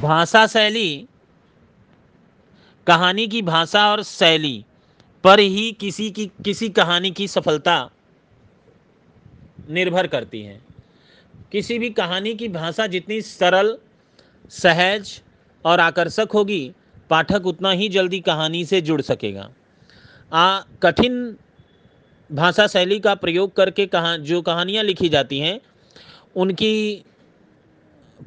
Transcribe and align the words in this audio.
भाषा 0.00 0.46
शैली 0.46 1.06
कहानी 2.86 3.26
की 3.26 3.42
भाषा 3.42 3.90
और 3.90 4.02
शैली 4.02 4.64
पर 5.24 5.40
ही 5.40 5.72
किसी 5.72 6.10
की, 6.10 6.26
किसी 6.26 6.68
कहानी 6.68 7.10
की 7.10 7.28
सफलता 7.28 7.90
निर्भर 9.70 10.06
करती 10.06 10.42
है। 10.42 10.60
किसी 11.52 11.78
भी 11.78 11.90
कहानी 11.90 12.34
की 12.34 12.48
भाषा 12.48 12.86
जितनी 12.86 13.22
सरल, 13.22 13.78
सहज 14.50 15.22
और 15.64 15.80
आकर्षक 15.80 16.28
होगी, 16.34 16.72
पाठक 17.10 17.46
उतना 17.46 17.70
ही 17.70 17.88
जल्दी 17.88 18.20
कहानी 18.20 18.64
से 18.64 18.80
जुड़ 18.80 19.02
सकेगा। 19.02 19.50
आ, 20.32 20.60
कठिन 20.82 21.36
भाषा 22.32 22.66
शैली 22.66 23.00
का 23.00 23.14
प्रयोग 23.14 23.56
करके 23.56 23.86
कहा, 23.86 24.16
जो 24.16 24.42
कहानियाँ 24.42 24.84
लिखी 24.84 25.08
जाती 25.08 25.38
हैं, 25.38 25.60
उनकी 26.36 27.04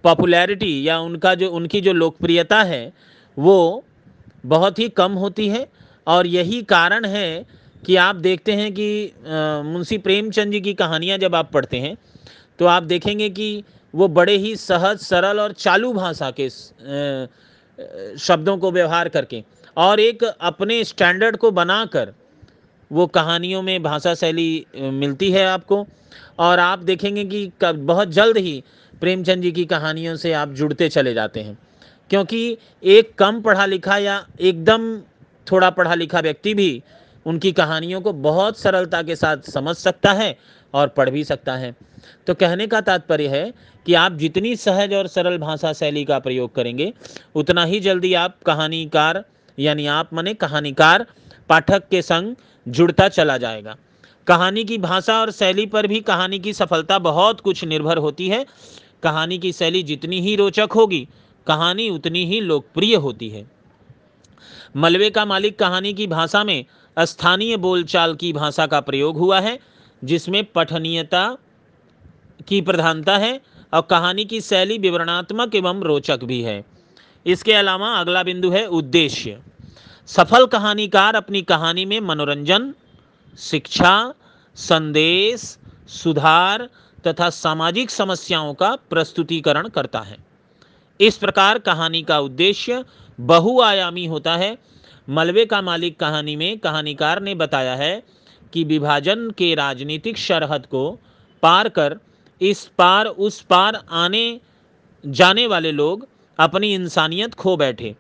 पॉपुलैरिटी 0.03 0.87
या 0.87 0.99
उनका 0.99 1.33
जो, 1.35 1.49
उनकी 1.49 1.81
जो 1.81 1.93
लोकप्रियता 1.93 2.61
है, 2.63 2.91
वो 3.37 3.83
बहुत 4.45 4.79
ही 4.79 4.89
कम 4.91 5.11
होती 5.15 5.47
है। 5.49 5.67
और 6.07 6.27
यही 6.27 6.61
कारण 6.63 7.05
है 7.05 7.45
कि 7.83 7.95
आप 7.97 8.15
देखते 8.17 8.51
हैं 8.51 8.71
कि 8.73 9.13
मुंशी 9.65 9.97
प्रेमचंद 9.97 10.51
जी 10.51 10.61
की 10.61 10.73
कहानियाँ 10.73 11.17
जब 11.17 11.35
आप 11.35 11.51
पढ़ते 11.53 11.79
हैं 11.79 11.95
तो 12.59 12.65
आप 12.65 12.83
देखेंगे 12.83 13.29
कि 13.29 13.63
वो 13.93 14.07
बड़े 14.09 14.35
ही 14.37 14.55
सहज, 14.55 14.97
सरल 14.99 15.39
और 15.39 15.51
चालू 15.53 15.91
भाषा 15.93 16.31
के 16.39 16.49
शब्दों 18.19 18.57
को 18.57 18.71
व्यवहार 18.71 19.09
करके 19.09 19.43
और 19.77 19.99
एक 19.99 20.23
अपने 20.23 20.83
स्टैंडर्ड 20.83 21.37
को 21.37 21.51
बनाकर 21.51 22.13
वो 22.91 23.07
कहानियों 23.07 23.61
में 23.61 23.81
भाषा 23.83 24.13
शैली 24.15 24.65
मिलती 24.75 25.31
है 25.31 25.45
आपको। 25.45 25.85
और 26.39 26.59
आप 26.59 26.79
देखेंगे 26.79 27.23
कि 27.25 27.51
बहुत 27.63 28.09
जल्द 28.09 28.37
ही 28.37 28.63
प्रेमचंद 29.01 29.43
जी 29.43 29.51
की 29.51 29.65
कहानियों 29.65 30.15
से 30.15 30.33
आप 30.33 30.49
जुड़ते 30.49 30.89
चले 30.89 31.13
जाते 31.13 31.39
हैं। 31.39 31.57
क्योंकि 32.09 32.57
एक 32.83 33.13
कम 33.15 33.41
पढ़ा 33.41 33.65
लिखा 33.65 33.97
या 33.97 34.25
एकदम 34.41 34.97
थोड़ा 35.47 35.69
पढ़ा 35.69 35.95
लिखा 35.95 36.19
व्यक्ति 36.19 36.53
भी 36.53 36.83
उनकी 37.25 37.51
कहानियों 37.51 38.01
को 38.01 38.13
बहुत 38.13 38.57
सरलता 38.59 39.01
के 39.03 39.15
साथ 39.15 39.49
समझ 39.49 39.75
सकता 39.75 40.13
है 40.13 40.35
और 40.73 40.87
पढ़ 40.87 41.09
भी 41.09 41.23
सकता 41.23 41.55
है। 41.55 41.75
तो 42.27 42.33
कहने 42.33 42.67
का 42.67 42.81
तात्पर्य 42.81 43.27
है 43.27 43.51
कि 43.85 43.93
आप 43.93 44.13
जितनी 44.13 44.55
सहज 44.55 44.93
और 44.93 45.07
सरल 45.07 45.37
भाषा 45.37 45.73
शैली 45.73 46.03
का 46.05 46.19
प्रयोग 46.19 46.53
करेंगे, 46.55 46.93
उतना 47.35 47.63
ही 47.63 47.79
जल्दी 47.79 48.13
आप 48.13 48.37
कहानीकार, 48.45 49.23
यानी 49.59 49.87
आप 49.87 50.13
मने 50.13 50.33
कहानीकार 50.33 51.05
पाठक 51.49 51.87
के 51.91 52.01
संग 52.01 52.35
जुड़ता 52.67 53.09
चला 53.09 53.37
जाएगा। 53.37 53.75
कहानी 54.27 54.63
की 54.63 54.77
भाषा 54.77 55.21
और 55.21 55.31
शैली 55.31 55.65
पर 55.65 55.87
भी 55.87 55.99
कहानी 55.99 56.39
की 56.39 56.53
सफलता 56.53 56.99
बहुत 56.99 57.41
कुछ 57.41 57.63
निर्भर 57.65 57.97
होती 57.97 58.27
है। 58.27 58.45
कहानी 59.03 59.37
की 59.37 59.51
शैली 59.51 59.83
जितनी 59.83 60.21
ही 60.21 60.35
रोचक 60.35 60.69
होगी, 60.75 61.07
कहानी 61.47 61.89
उतनी 61.89 62.25
ही 62.25 62.41
लोकप्रिय 62.41 62.95
होती 62.95 63.29
है। 63.29 63.51
मलबे 64.75 65.09
का 65.09 65.25
मालिक 65.25 65.59
कहानी 65.59 65.93
की 65.93 66.07
भाषा 66.07 66.43
में 66.43 66.65
स्थानीय 66.99 67.57
बोलचाल 67.57 68.15
की 68.15 68.33
भाषा 68.33 68.67
का 68.67 68.79
प्रयोग 68.79 69.17
हुआ 69.17 69.39
है, 69.39 69.59
जिसमें 70.03 70.43
पठनीयता 70.45 71.37
की 72.47 72.61
प्रधानता 72.61 73.17
है 73.17 73.41
और 73.73 73.81
कहानी 73.81 74.25
की 74.25 74.41
शैली 74.41 74.77
विवरणात्मक 74.77 75.55
एवं 75.55 75.81
रोचक 75.81 76.23
भी 76.23 76.41
है। 76.41 76.65
इसके 77.25 77.53
अलावा 77.53 77.87
अगला 77.87 78.23
बिंदु 78.23 78.49
है 78.49 78.65
उद्देश्य। 78.65 79.39
सफल 80.09 80.45
कहानीकार 80.45 81.15
अपनी 81.15 81.41
कहानी 81.41 81.85
में 81.85 81.99
मनोरंजन, 81.99 82.73
शिक्षा, 83.37 84.13
संदेश, 84.55 85.57
सुधार 85.87 86.69
तथा 87.07 87.29
सामाजिक 87.29 87.89
समस्याओं 87.89 88.53
का 88.53 88.75
प्रस्तुतिकरण 88.75 89.67
करता 89.67 89.99
है। 89.99 90.17
इस 90.99 91.17
प्रकार 91.17 91.59
कहानी 91.59 92.01
का 92.03 92.19
उद्देश्य 92.19 92.85
बहुआयामी 93.19 94.05
होता 94.05 94.35
है। 94.35 94.57
मलबे 95.09 95.45
का 95.45 95.61
मालिक 95.61 95.99
कहानी 95.99 96.35
में 96.35 96.59
कहानीकार 96.59 97.21
ने 97.21 97.35
बताया 97.35 97.75
है 97.75 98.03
कि 98.53 98.63
विभाजन 98.63 99.29
के 99.29 99.55
राजनीतिक 99.55 100.17
शरहद 100.17 100.65
को 100.65 100.99
पार 101.43 101.69
कर, 101.69 101.99
इस 102.41 102.71
पार, 102.77 103.05
उस 103.05 103.41
पार 103.41 103.83
आने, 103.89 104.39
जाने 105.05 105.47
वाले 105.47 105.71
लोग 105.71 106.07
अपनी 106.39 106.73
इंसानियत 106.73 107.33
खो 107.33 107.57
बैठे। 107.57 107.95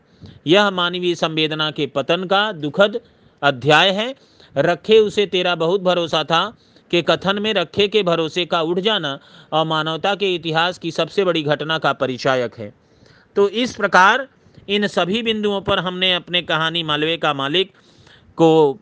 यह 0.47 0.69
मानवीय 0.69 1.15
संवेदना 1.15 1.69
के 1.71 1.87
पतन 1.87 2.23
का 2.23 2.51
दुखद 2.51 2.99
अध्याय 3.41 3.91
है। 3.91 4.15
रखे 4.55 4.99
उसे 4.99 5.25
तेरा 5.25 5.55
बहुत 5.55 5.81
भरोसा 5.81 6.23
था 6.23 6.57
के 6.91 7.01
कथन 7.01 7.39
में 7.39 7.53
रखे 7.53 7.87
के 7.87 8.03
भरोसे 8.03 8.45
का 8.45 8.61
उठ 8.61 8.79
जाना 8.79 9.19
और 9.53 9.65
मानवता 9.65 10.15
के 10.15 10.33
इतिहास 10.35 10.77
की 10.77 10.91
सबसे 10.91 11.23
बड़ी 11.23 11.43
घटना 11.43 11.77
का 11.77 11.93
परिचायक 11.93 12.55
है। 12.55 12.73
तो 13.35 13.49
इस 13.49 13.75
प्रकार 13.75 14.27
इन 14.69 14.87
सभी 14.87 15.21
बिंदुओं 15.23 15.61
पर 15.61 15.79
हमने 15.79 16.13
अपने 16.13 16.41
कहानी 16.41 16.83
मालवे 16.83 17.17
का 17.17 17.33
मालिक 17.33 17.71
को 18.35 18.79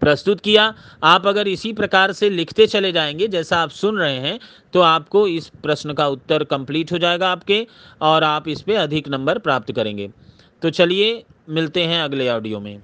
प्रस्तुत 0.00 0.40
किया। 0.40 0.72
आप 1.04 1.26
अगर 1.26 1.48
इसी 1.48 1.72
प्रकार 1.72 2.12
से 2.12 2.30
लिखते 2.30 2.66
चले 2.66 2.92
जाएँगे, 2.92 3.28
जैसा 3.28 3.58
आप 3.58 3.70
सुन 3.70 3.98
रहे 3.98 4.16
हैं 4.16 4.38
तो 4.74 4.80
आपको 4.80 5.26
इस 5.28 5.48
प्रश्न 5.62 5.92
का 5.92 6.08
उत्तर 6.08 6.44
कंप्लीट 6.44 6.92
हो 6.92 6.98
जाएगा 6.98 7.30
आपके, 7.30 7.66
और 8.02 8.24
आप 8.24 8.48
इस 8.48 8.62
पर 8.62 8.76
अधिक 8.76 9.08
नंबर 9.08 9.38
प्राप्त 9.38 9.72
करेंगे। 9.72 10.10
तो 10.62 10.70
चलिए, 10.70 11.24
मिलते 11.48 11.82
हैं 11.82 12.02
अगले 12.02 12.28
ऑडियो 12.28 12.60
में। 12.60 12.80